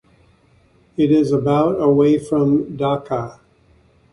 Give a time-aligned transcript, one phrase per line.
[0.97, 3.39] It is about away from Dhaka.